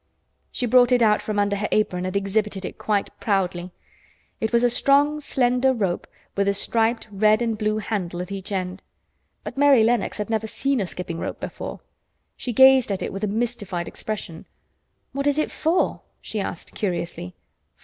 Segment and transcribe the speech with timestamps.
[0.51, 3.71] She brought it out from under her apron and exhibited it quite proudly.
[4.39, 8.51] It was a strong, slender rope with a striped red and blue handle at each
[8.51, 8.81] end,
[9.43, 11.81] but Mary Lennox had never seen a skipping rope before.
[12.35, 14.47] She gazed at it with a mystified expression.
[15.11, 17.35] "What is it for?" she asked curiously.